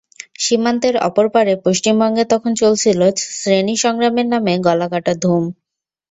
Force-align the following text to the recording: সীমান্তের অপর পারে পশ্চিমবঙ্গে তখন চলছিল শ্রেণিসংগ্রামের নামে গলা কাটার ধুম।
সীমান্তের 0.39 0.95
অপর 1.07 1.25
পারে 1.35 1.53
পশ্চিমবঙ্গে 1.65 2.23
তখন 2.31 2.51
চলছিল 2.61 2.99
শ্রেণিসংগ্রামের 3.33 4.27
নামে 4.33 4.53
গলা 4.67 4.87
কাটার 4.91 5.17
ধুম। 5.23 5.43